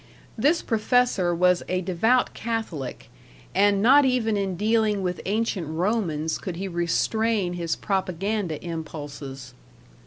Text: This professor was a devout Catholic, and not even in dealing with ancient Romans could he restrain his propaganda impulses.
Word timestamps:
This 0.35 0.63
professor 0.63 1.35
was 1.35 1.61
a 1.69 1.81
devout 1.81 2.33
Catholic, 2.33 3.07
and 3.53 3.83
not 3.83 4.03
even 4.03 4.35
in 4.35 4.55
dealing 4.55 5.03
with 5.03 5.21
ancient 5.27 5.67
Romans 5.67 6.39
could 6.39 6.55
he 6.55 6.67
restrain 6.67 7.53
his 7.53 7.75
propaganda 7.75 8.59
impulses. 8.65 9.53